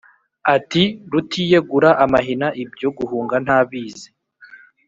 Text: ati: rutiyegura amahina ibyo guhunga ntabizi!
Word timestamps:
ati: 0.55 0.83
rutiyegura 1.11 1.89
amahina 2.03 2.47
ibyo 2.63 2.89
guhunga 2.97 3.35
ntabizi! 3.45 4.09